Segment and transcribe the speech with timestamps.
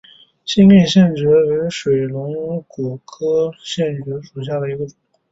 [0.45, 4.95] 新店线蕨为水龙骨科线蕨属下的一个种。